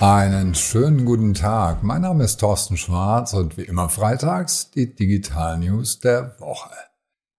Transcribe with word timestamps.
Einen 0.00 0.54
schönen 0.54 1.04
guten 1.04 1.34
Tag. 1.34 1.82
Mein 1.82 2.02
Name 2.02 2.22
ist 2.22 2.38
Thorsten 2.38 2.76
Schwarz 2.76 3.32
und 3.32 3.56
wie 3.56 3.62
immer 3.62 3.88
freitags 3.88 4.70
die 4.70 4.94
Digital 4.94 5.58
News 5.58 5.98
der 5.98 6.38
Woche. 6.38 6.70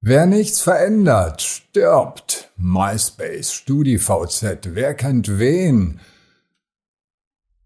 Wer 0.01 0.25
nichts 0.25 0.59
verändert, 0.59 1.41
stirbt. 1.41 2.51
MySpace, 2.57 3.53
StudiVZ, 3.53 4.75
wer 4.75 4.93
kennt 4.93 5.39
wen? 5.39 6.01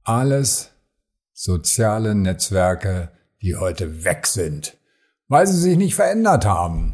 Alles 0.04 0.70
soziale 1.34 2.14
Netzwerke, 2.14 3.10
die 3.42 3.56
heute 3.56 4.04
weg 4.04 4.28
sind, 4.28 4.78
weil 5.28 5.48
sie 5.48 5.60
sich 5.60 5.78
nicht 5.78 5.96
verändert 5.96 6.46
haben. 6.46 6.94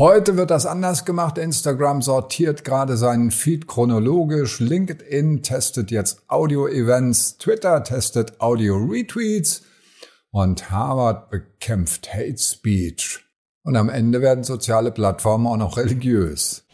Heute 0.00 0.38
wird 0.38 0.50
das 0.50 0.64
anders 0.64 1.04
gemacht. 1.04 1.36
Instagram 1.36 2.00
sortiert 2.00 2.64
gerade 2.64 2.96
seinen 2.96 3.30
Feed 3.30 3.68
chronologisch. 3.68 4.58
LinkedIn 4.58 5.42
testet 5.42 5.90
jetzt 5.90 6.22
Audio-Events. 6.26 7.36
Twitter 7.36 7.84
testet 7.84 8.40
Audio-Retweets. 8.40 9.60
Und 10.30 10.70
Harvard 10.70 11.28
bekämpft 11.28 12.14
Hate 12.14 12.38
Speech. 12.38 13.26
Und 13.62 13.76
am 13.76 13.90
Ende 13.90 14.22
werden 14.22 14.42
soziale 14.42 14.90
Plattformen 14.90 15.46
auch 15.46 15.58
noch 15.58 15.76
religiös. 15.76 16.64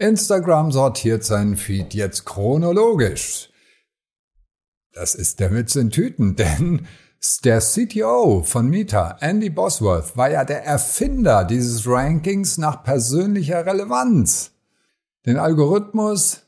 Instagram 0.00 0.72
sortiert 0.72 1.22
seinen 1.22 1.56
Feed 1.56 1.94
jetzt 1.94 2.24
chronologisch. 2.24 3.50
Das 4.92 5.14
ist 5.14 5.38
der 5.38 5.54
Witz 5.54 5.76
in 5.76 5.90
Tüten, 5.90 6.34
denn 6.34 6.88
der 7.44 7.60
CTO 7.60 8.42
von 8.42 8.68
Meta, 8.68 9.18
Andy 9.20 9.50
Bosworth, 9.50 10.16
war 10.16 10.30
ja 10.30 10.44
der 10.44 10.64
Erfinder 10.64 11.44
dieses 11.44 11.86
Rankings 11.86 12.58
nach 12.58 12.82
persönlicher 12.82 13.66
Relevanz. 13.66 14.52
Den 15.26 15.36
Algorithmus 15.36 16.42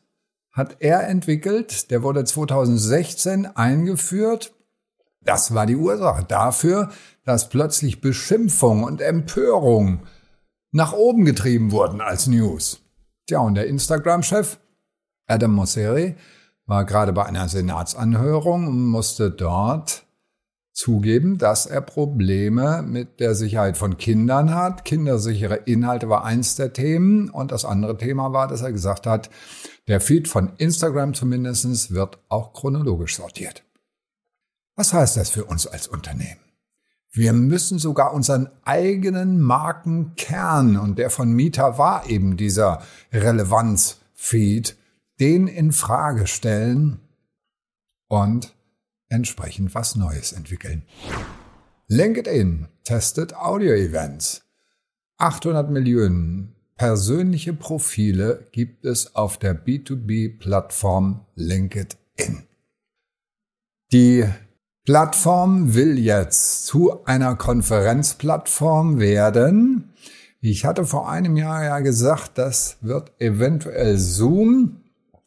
hat 0.51 0.77
er 0.80 1.09
entwickelt, 1.09 1.91
der 1.91 2.03
wurde 2.03 2.25
2016 2.25 3.46
eingeführt. 3.55 4.55
Das 5.21 5.55
war 5.55 5.66
die 5.66 5.77
Ursache 5.77 6.24
dafür, 6.24 6.91
dass 7.24 7.49
plötzlich 7.49 8.01
Beschimpfung 8.01 8.85
und 8.85 9.01
Empörung 9.01 10.01
nach 10.71 10.93
oben 10.93 11.24
getrieben 11.24 11.71
wurden 11.71 12.01
als 12.01 12.27
News. 12.27 12.80
Tja, 13.27 13.41
und 13.41 13.55
der 13.55 13.66
Instagram-Chef 13.66 14.59
Adam 15.27 15.52
Mosseri 15.52 16.16
war 16.66 16.85
gerade 16.85 17.13
bei 17.13 17.24
einer 17.24 17.49
Senatsanhörung 17.49 18.66
und 18.66 18.87
musste 18.87 19.30
dort 19.30 20.05
zugeben, 20.73 21.38
dass 21.38 21.66
er 21.66 21.80
Probleme 21.80 22.82
mit 22.82 23.20
der 23.20 23.34
Sicherheit 23.34 23.76
von 23.76 23.98
Kindern 23.98 24.54
hat. 24.54 24.84
Kindersichere 24.84 25.56
Inhalte 25.66 26.09
war 26.09 26.24
eins 26.24 26.56
der 26.56 26.73
Themen. 26.73 27.28
Und 27.28 27.52
das 27.52 27.65
andere 27.65 27.98
Thema 27.98 28.32
war, 28.32 28.48
dass 28.48 28.62
er 28.62 28.73
gesagt 28.73 29.06
hat, 29.06 29.30
der 29.88 30.00
Feed 30.00 30.28
von 30.28 30.52
Instagram 30.56 31.15
zumindest 31.15 31.93
wird 31.93 32.18
auch 32.28 32.52
chronologisch 32.52 33.16
sortiert. 33.16 33.65
Was 34.74 34.93
heißt 34.93 35.16
das 35.18 35.30
für 35.30 35.45
uns 35.45 35.66
als 35.66 35.87
Unternehmen? 35.87 36.40
Wir 37.15 37.34
müssen 37.34 37.78
sogar 37.78 38.15
unseren 38.15 38.48
eigenen 38.65 39.38
Markenkern, 39.38 40.78
und 40.78 40.98
der 40.98 41.10
von 41.10 41.30
Mieter 41.30 41.76
war 41.76 42.09
eben 42.09 42.38
dieser 42.38 42.80
Relevanzfeed, 43.12 44.78
den 45.20 45.46
in 45.46 45.73
Frage 45.73 46.26
stellen 46.26 47.00
und 48.09 48.54
entsprechend 49.13 49.74
was 49.74 49.95
Neues 49.95 50.32
entwickeln. 50.32 50.82
LinkedIn 51.88 52.68
testet 52.85 53.35
Audio-Events. 53.35 54.43
800 55.18 55.71
Millionen 55.71 56.55
persönliche 56.77 57.52
Profile 57.52 58.49
gibt 58.51 58.85
es 58.85 59.15
auf 59.15 59.38
der 59.38 59.55
B2B-Plattform 59.55 61.27
LinkedIn. 61.37 62.46
Die 63.93 64.25
Plattform 64.84 65.75
will 65.75 65.99
jetzt 65.99 66.66
zu 66.66 67.05
einer 67.05 67.37
Konferenzplattform 67.37 68.99
werden. 68.99 69.93
Ich 70.41 70.65
hatte 70.65 70.84
vor 70.84 71.09
einem 71.09 71.37
Jahr 71.37 71.62
ja 71.62 71.79
gesagt, 71.79 72.33
das 72.37 72.79
wird 72.81 73.12
eventuell 73.21 73.97
Zoom, 73.97 74.81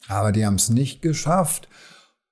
aber 0.08 0.32
die 0.32 0.44
haben 0.44 0.56
es 0.56 0.68
nicht 0.68 1.00
geschafft. 1.00 1.68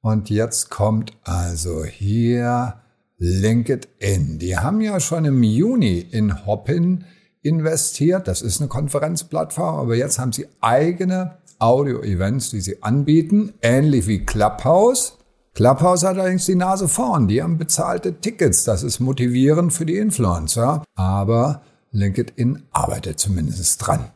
Und 0.04 0.28
jetzt 0.28 0.68
kommt 0.68 1.16
also 1.24 1.82
hier 1.82 2.74
LinkedIn. 3.16 4.38
Die 4.38 4.58
haben 4.58 4.82
ja 4.82 5.00
schon 5.00 5.24
im 5.24 5.42
Juni 5.42 5.98
in 5.98 6.44
Hopin 6.44 7.04
investiert. 7.40 8.28
Das 8.28 8.42
ist 8.42 8.60
eine 8.60 8.68
Konferenzplattform, 8.68 9.76
aber 9.76 9.94
jetzt 9.94 10.18
haben 10.18 10.32
sie 10.32 10.46
eigene 10.60 11.38
Audio-Events, 11.58 12.50
die 12.50 12.60
sie 12.60 12.82
anbieten, 12.82 13.54
ähnlich 13.62 14.06
wie 14.06 14.26
Clubhouse. 14.26 15.16
Clubhouse 15.54 16.04
hat 16.04 16.18
allerdings 16.18 16.44
die 16.44 16.54
Nase 16.54 16.86
vorn. 16.86 17.26
Die 17.26 17.42
haben 17.42 17.56
bezahlte 17.56 18.20
Tickets. 18.20 18.64
Das 18.64 18.82
ist 18.82 19.00
motivierend 19.00 19.72
für 19.72 19.86
die 19.86 19.96
Influencer. 19.96 20.84
Aber 20.96 21.62
LinkedIn 21.92 22.64
arbeitet 22.72 23.18
zumindest 23.18 23.86
dran. 23.86 24.10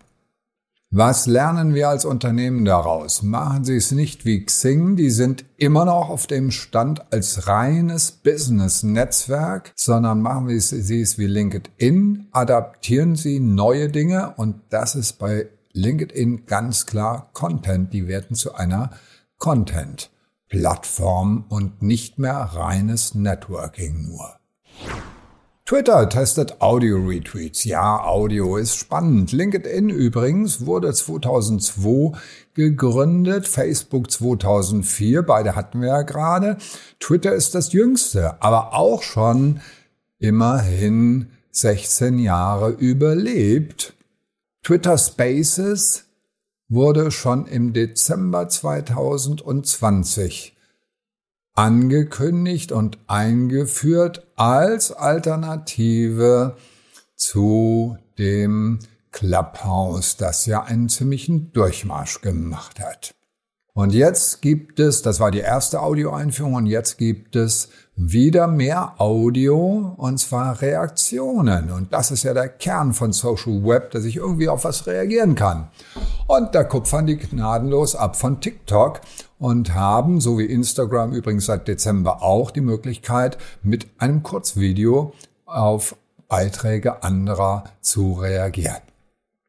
Was 0.91 1.27
lernen 1.27 1.75
wir 1.75 1.91
als 1.91 2.07
Unternehmen 2.07 2.65
daraus? 2.65 3.23
Machen 3.23 3.63
Sie 3.63 3.77
es 3.77 3.93
nicht 3.93 4.25
wie 4.25 4.43
Xing, 4.43 4.97
die 4.97 5.11
sind 5.11 5.45
immer 5.59 5.85
noch 5.85 6.09
auf 6.09 6.27
dem 6.27 6.51
Stand 6.51 7.13
als 7.13 7.47
reines 7.47 8.11
Business-Netzwerk, 8.11 9.75
sondern 9.77 10.23
machen 10.23 10.49
Sie 10.59 11.03
es 11.03 11.19
wie 11.19 11.27
LinkedIn, 11.27 12.29
adaptieren 12.33 13.17
Sie 13.17 13.39
neue 13.39 13.91
Dinge 13.91 14.33
und 14.39 14.63
das 14.71 14.95
ist 14.95 15.19
bei 15.19 15.51
LinkedIn 15.75 16.47
ganz 16.47 16.87
klar 16.87 17.29
Content. 17.35 17.93
Die 17.93 18.09
werden 18.09 18.35
zu 18.35 18.55
einer 18.55 18.89
Content-Plattform 19.37 21.45
und 21.51 21.83
nicht 21.83 22.19
mehr 22.19 22.39
reines 22.39 23.15
Networking 23.15 24.09
nur. 24.09 24.39
Twitter 25.69 26.09
testet 26.09 26.63
Audio-Retweets. 26.63 27.65
Ja, 27.65 28.03
Audio 28.03 28.57
ist 28.57 28.77
spannend. 28.77 29.33
LinkedIn 29.33 29.91
übrigens 29.91 30.65
wurde 30.65 30.95
2002 30.95 32.19
gegründet, 32.55 33.47
Facebook 33.47 34.11
2004, 34.11 35.25
beide 35.25 35.57
hatten 35.57 35.83
wir 35.83 35.89
ja 35.89 36.01
gerade. 36.01 36.57
Twitter 37.01 37.35
ist 37.35 37.55
das 37.55 37.75
jüngste, 37.75 38.43
aber 38.43 38.73
auch 38.73 39.03
schon 39.03 39.61
immerhin 40.19 41.27
16 41.51 42.19
Jahre 42.19 42.71
überlebt. 42.71 43.93
Twitter 44.63 44.97
Spaces 44.97 46.07
wurde 46.71 47.11
schon 47.11 47.45
im 47.45 47.75
Dezember 47.75 48.49
2020 48.49 50.57
angekündigt 51.59 52.71
und 52.71 52.99
eingeführt 53.09 54.29
als 54.37 54.93
Alternative 54.93 56.55
zu 57.17 57.99
dem 58.17 58.79
Clubhouse, 59.11 60.17
das 60.17 60.47
ja 60.47 60.63
einen 60.63 60.89
ziemlichen 60.89 61.53
Durchmarsch 61.53 62.21
gemacht 62.21 62.79
hat. 62.79 63.13
Und 63.75 63.93
jetzt 63.93 64.41
gibt 64.41 64.79
es, 64.79 65.03
das 65.03 65.19
war 65.19 65.33
die 65.33 65.41
erste 65.41 65.83
Audioeinführung, 65.83 66.55
und 66.55 66.67
jetzt 66.67 66.97
gibt 66.97 67.35
es 67.35 67.71
wieder 67.97 68.47
mehr 68.47 68.95
Audio, 69.01 69.95
und 69.97 70.19
zwar 70.19 70.61
Reaktionen. 70.63 71.73
Und 71.73 71.93
das 71.93 72.13
ist 72.13 72.23
ja 72.23 72.35
der 72.35 72.49
Kern 72.49 72.93
von 72.93 73.13
Social 73.13 73.65
Web, 73.65 73.91
dass 73.91 74.05
ich 74.05 74.15
irgendwie 74.15 74.49
auf 74.49 74.63
was 74.63 74.87
reagieren 74.87 75.35
kann. 75.35 75.69
Und 76.29 76.55
da 76.55 76.63
kupfern 76.63 77.07
die 77.07 77.17
gnadenlos 77.17 77.97
ab 77.97 78.15
von 78.15 78.41
TikTok 78.41 79.01
und 79.39 79.75
haben, 79.75 80.21
so 80.21 80.39
wie 80.39 80.47
Instagram 80.47 81.13
übrigens 81.13 81.47
seit 81.47 81.69
Dezember 81.69 82.23
auch, 82.23 82.51
die 82.51 82.61
Möglichkeit, 82.61 83.39
mit 83.63 83.87
einem 83.99 84.23
Kurzvideo 84.23 85.13
auf 85.47 85.97
Beiträge 86.29 87.03
anderer 87.03 87.65
zu 87.81 88.15
reagieren. 88.15 88.83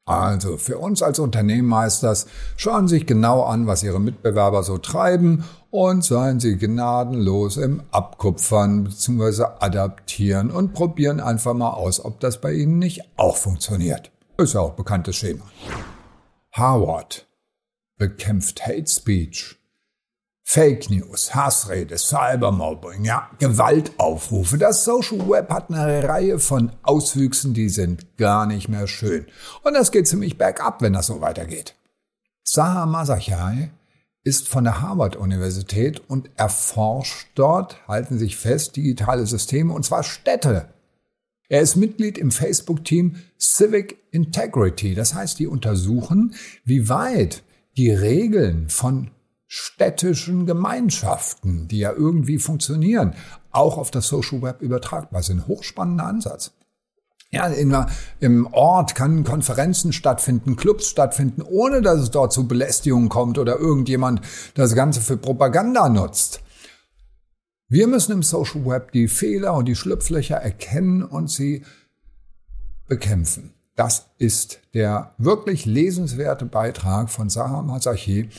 Also 0.06 0.58
für 0.58 0.80
uns 0.80 1.04
als 1.04 1.20
Unternehmen 1.20 1.74
heißt 1.76 2.02
das, 2.02 2.26
schauen 2.58 2.88
Sie 2.88 2.96
sich 2.96 3.06
genau 3.06 3.44
an, 3.44 3.68
was 3.68 3.84
Ihre 3.84 4.00
Mitbewerber 4.00 4.64
so 4.64 4.80
treiben 4.80 5.44
und 5.70 6.04
seien 6.04 6.40
Sie 6.40 6.58
gnadenlos 6.58 7.58
im 7.58 7.84
Abkupfern 7.92 8.86
bzw. 8.86 9.44
adaptieren 9.60 10.50
und 10.50 10.74
probieren 10.74 11.20
einfach 11.20 11.54
mal 11.54 11.72
aus, 11.72 12.04
ob 12.04 12.20
das 12.22 12.42
bei 12.42 12.54
Ihnen 12.54 12.80
nicht 12.80 13.04
auch 13.18 13.38
funktioniert. 13.38 14.10
Ist 14.38 14.56
ja 14.56 14.62
auch 14.62 14.74
bekanntes 14.74 15.16
Schema. 15.16 15.44
Harvard 16.54 17.28
bekämpft 18.00 18.66
Hate 18.66 18.88
Speech 18.88 19.59
Fake 20.52 20.90
News, 20.90 21.36
Hassrede, 21.36 21.96
Cybermobbing, 21.96 23.06
ja, 23.06 23.30
Gewaltaufrufe. 23.38 24.58
Das 24.58 24.84
Social 24.84 25.30
Web 25.30 25.52
hat 25.52 25.70
eine 25.70 26.04
Reihe 26.10 26.40
von 26.40 26.72
Auswüchsen, 26.82 27.54
die 27.54 27.70
sind 27.70 28.18
gar 28.18 28.48
nicht 28.48 28.68
mehr 28.68 28.88
schön. 28.88 29.28
Und 29.62 29.76
das 29.76 29.92
geht 29.92 30.08
ziemlich 30.08 30.40
bergab, 30.40 30.82
wenn 30.82 30.94
das 30.94 31.06
so 31.06 31.22
weitergeht. 31.22 31.76
Saha 32.44 32.88
Masachai 32.88 33.70
ist 34.24 34.50
von 34.50 34.64
der 34.64 34.82
Harvard-Universität 34.82 36.02
und 36.10 36.32
erforscht 36.36 37.28
dort, 37.36 37.88
halten 37.88 38.18
sich 38.18 38.36
fest, 38.36 38.76
digitale 38.76 39.28
Systeme, 39.28 39.72
und 39.72 39.86
zwar 39.86 40.02
Städte. 40.02 40.70
Er 41.48 41.62
ist 41.62 41.76
Mitglied 41.76 42.18
im 42.18 42.32
Facebook-Team 42.32 43.18
Civic 43.40 44.00
Integrity. 44.10 44.96
Das 44.96 45.14
heißt, 45.14 45.38
die 45.38 45.46
untersuchen, 45.46 46.34
wie 46.66 46.90
weit 46.90 47.44
die 47.78 47.92
Regeln 47.92 48.68
von 48.70 49.12
städtischen 49.52 50.46
Gemeinschaften, 50.46 51.68
die 51.68 51.80
ja 51.80 51.92
irgendwie 51.92 52.38
funktionieren, 52.38 53.16
auch 53.50 53.80
auf 53.80 53.90
das 53.90 54.08
Social 54.08 54.44
Web 54.44 54.62
übertragbar 54.62 55.24
sind. 55.24 55.48
Hochspannender 55.48 56.06
Ansatz. 56.06 56.52
Ja, 57.32 57.48
in, 57.48 57.76
im 58.20 58.48
Ort 58.54 58.94
kann 58.94 59.24
Konferenzen 59.24 59.92
stattfinden, 59.92 60.56
Clubs 60.56 60.88
stattfinden, 60.88 61.42
ohne 61.42 61.82
dass 61.82 62.00
es 62.00 62.12
dort 62.12 62.32
zu 62.32 62.48
Belästigungen 62.48 63.10
kommt 63.10 63.40
oder 63.40 63.58
irgendjemand 63.58 64.22
das 64.54 64.76
Ganze 64.76 65.02
für 65.02 65.18
Propaganda 65.18 65.90
nutzt. 65.90 66.42
Wir 67.68 67.88
müssen 67.88 68.12
im 68.12 68.24
Social 68.24 68.68
Web 68.68 68.92
die 68.92 69.08
Fehler 69.08 69.56
und 69.56 69.66
die 69.66 69.76
Schlupflöcher 69.76 70.38
erkennen 70.38 71.02
und 71.02 71.32
sie 71.32 71.66
bekämpfen. 72.88 73.56
Das 73.76 74.06
ist 74.20 74.60
der 74.76 75.16
wirklich 75.18 75.66
lesenswerte 75.66 76.46
Beitrag 76.46 77.10
von 77.10 77.30
Sarah 77.30 77.64
Masachi 77.64 78.30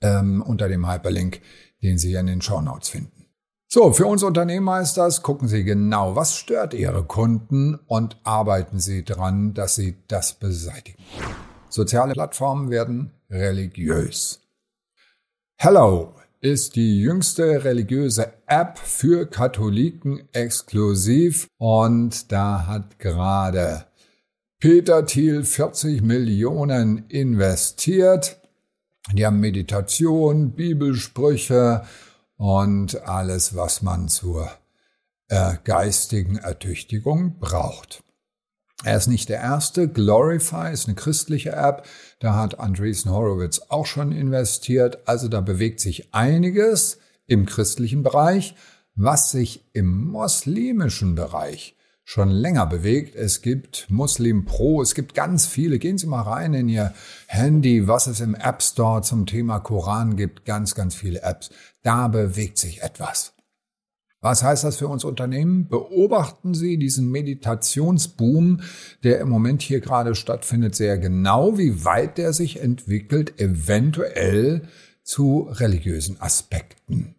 ähm, 0.00 0.42
unter 0.42 0.68
dem 0.68 0.90
Hyperlink, 0.90 1.40
den 1.82 1.98
Sie 1.98 2.14
in 2.14 2.26
den 2.26 2.42
Show 2.42 2.60
Notes 2.60 2.88
finden. 2.88 3.26
So, 3.70 3.92
für 3.92 4.06
uns 4.06 4.22
Unternehmer 4.22 4.80
ist 4.80 4.94
das, 4.94 5.22
gucken 5.22 5.46
Sie 5.46 5.62
genau, 5.62 6.16
was 6.16 6.36
stört 6.36 6.72
Ihre 6.72 7.04
Kunden 7.04 7.74
und 7.86 8.18
arbeiten 8.24 8.80
Sie 8.80 9.04
dran, 9.04 9.52
dass 9.52 9.74
Sie 9.74 9.96
das 10.08 10.32
beseitigen. 10.32 11.02
Soziale 11.68 12.14
Plattformen 12.14 12.70
werden 12.70 13.12
religiös. 13.28 14.40
Hello 15.58 16.14
ist 16.40 16.76
die 16.76 17.00
jüngste 17.00 17.64
religiöse 17.64 18.32
App 18.46 18.78
für 18.78 19.26
Katholiken 19.26 20.28
exklusiv 20.32 21.48
und 21.58 22.32
da 22.32 22.66
hat 22.66 22.98
gerade 22.98 23.84
Peter 24.60 25.04
Thiel 25.04 25.44
40 25.44 26.02
Millionen 26.02 27.06
investiert. 27.08 28.37
Die 29.12 29.24
haben 29.24 29.40
Meditation, 29.40 30.52
Bibelsprüche 30.52 31.84
und 32.36 33.02
alles, 33.02 33.56
was 33.56 33.82
man 33.82 34.08
zur 34.08 34.50
äh, 35.28 35.54
geistigen 35.64 36.36
Ertüchtigung 36.36 37.38
braucht. 37.38 38.02
Er 38.84 38.96
ist 38.96 39.08
nicht 39.08 39.28
der 39.28 39.40
erste. 39.40 39.88
Glorify 39.88 40.72
ist 40.72 40.86
eine 40.86 40.94
christliche 40.94 41.50
App. 41.50 41.84
Da 42.20 42.36
hat 42.36 42.60
Andreessen 42.60 43.10
Horowitz 43.10 43.60
auch 43.70 43.86
schon 43.86 44.12
investiert. 44.12 45.08
Also 45.08 45.28
da 45.28 45.40
bewegt 45.40 45.80
sich 45.80 46.14
einiges 46.14 46.98
im 47.26 47.44
christlichen 47.44 48.02
Bereich, 48.02 48.54
was 48.94 49.30
sich 49.30 49.64
im 49.72 50.10
muslimischen 50.10 51.14
Bereich 51.14 51.77
schon 52.08 52.30
länger 52.30 52.64
bewegt. 52.64 53.14
Es 53.16 53.42
gibt 53.42 53.84
Muslim 53.90 54.46
Pro, 54.46 54.80
es 54.80 54.94
gibt 54.94 55.12
ganz 55.12 55.44
viele. 55.44 55.78
Gehen 55.78 55.98
Sie 55.98 56.06
mal 56.06 56.22
rein 56.22 56.54
in 56.54 56.66
Ihr 56.66 56.94
Handy, 57.26 57.86
was 57.86 58.06
es 58.06 58.20
im 58.20 58.34
App 58.34 58.62
Store 58.62 59.02
zum 59.02 59.26
Thema 59.26 59.58
Koran 59.58 60.16
gibt. 60.16 60.46
Ganz, 60.46 60.74
ganz 60.74 60.94
viele 60.94 61.20
Apps. 61.20 61.50
Da 61.82 62.08
bewegt 62.08 62.56
sich 62.56 62.80
etwas. 62.80 63.34
Was 64.22 64.42
heißt 64.42 64.64
das 64.64 64.78
für 64.78 64.88
uns 64.88 65.04
Unternehmen? 65.04 65.68
Beobachten 65.68 66.54
Sie 66.54 66.78
diesen 66.78 67.10
Meditationsboom, 67.10 68.62
der 69.04 69.20
im 69.20 69.28
Moment 69.28 69.60
hier 69.60 69.80
gerade 69.80 70.14
stattfindet, 70.14 70.76
sehr 70.76 70.96
genau, 70.96 71.58
wie 71.58 71.84
weit 71.84 72.16
der 72.16 72.32
sich 72.32 72.62
entwickelt, 72.62 73.38
eventuell 73.38 74.62
zu 75.02 75.46
religiösen 75.50 76.18
Aspekten. 76.22 77.16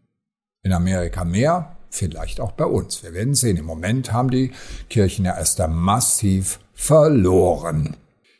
In 0.63 0.73
Amerika 0.73 1.25
mehr, 1.25 1.77
vielleicht 1.89 2.39
auch 2.39 2.51
bei 2.51 2.65
uns. 2.65 3.03
Wir 3.03 3.13
werden 3.13 3.35
sehen. 3.35 3.57
Im 3.57 3.65
Moment 3.65 4.13
haben 4.13 4.29
die 4.29 4.51
Kirchen 4.89 5.25
ja 5.25 5.37
erst 5.37 5.59
massiv 5.67 6.59
verloren. 6.73 7.95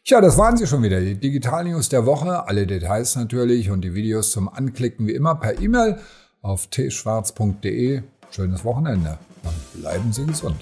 Tja, 0.05 0.21
das 0.21 0.37
waren 0.37 0.57
sie 0.57 0.65
schon 0.65 0.83
wieder. 0.83 0.99
Die 1.01 1.15
Digital 1.15 1.65
News 1.65 1.89
der 1.89 2.05
Woche. 2.05 2.47
Alle 2.47 2.65
Details 2.65 3.15
natürlich 3.15 3.69
und 3.69 3.81
die 3.81 3.93
Videos 3.93 4.31
zum 4.31 4.49
Anklicken 4.49 5.07
wie 5.07 5.13
immer 5.13 5.35
per 5.35 5.59
E-Mail 5.59 5.99
auf 6.41 6.69
tschwarz.de. 6.69 8.01
Schönes 8.31 8.63
Wochenende 8.63 9.17
und 9.43 9.81
bleiben 9.81 10.11
Sie 10.13 10.25
gesund. 10.25 10.61